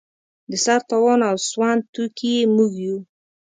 د 0.51 0.53
سر 0.65 0.79
تاوان 0.89 1.19
او 1.29 1.35
سوند 1.49 1.81
توکي 1.93 2.31
یې 2.37 2.43
موږ 2.55 2.71
یو. 2.85 2.97